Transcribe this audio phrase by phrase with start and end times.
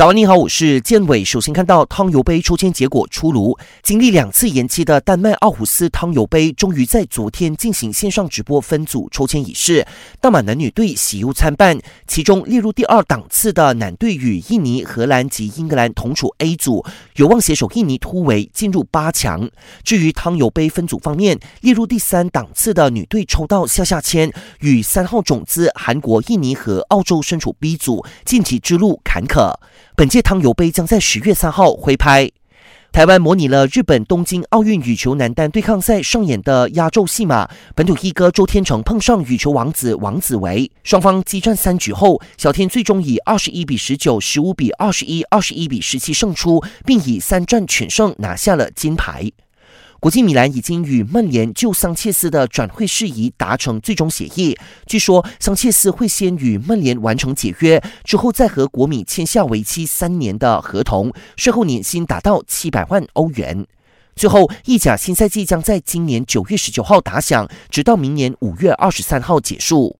[0.00, 1.22] 早安，你好，我是建伟。
[1.22, 9.86] 首先看到汤尤杯抽签结果出炉，经历两次延期的丹麦奥胡斯汤尤杯终于在昨天进行线上直播分组抽签仪式。
[10.18, 16.82] 大马男女队喜忧参半，其中列入第二档次的男队与印尼、荷兰及英格兰同处 A 组，
[17.16, 19.50] 有望携手印尼突围进入八强。
[19.84, 29.52] 至于汤尤杯分组方面，列入第三档次的女队抽到下下签，与三号种子韩国、印尼和澳洲身处 B 组，晋级之路坎坷。
[30.00, 32.30] 本届汤尤杯将在十月三号挥拍。
[32.90, 49.30] 台湾模拟了日本东京奥运羽球男单对抗赛上演的压轴戏码，本土一哥周天成碰上羽球王子王子维，双方激战三局后，小天最终以二十一比十九、十五比二十一、二十一比十七胜出，并以三战全胜拿下了金牌。
[50.00, 54.56] 国际米兰已经与曼联就桑切斯的转会事宜达成最终协议。
[54.86, 63.66] 据说桑切斯会先与曼联完成解约，之后再和国米签下为期三年的合同，税后年薪达到七百万欧元。
[64.16, 69.98] 最后，意甲新赛季将在今年九月十九号打响，直到明年五月二十三号结束。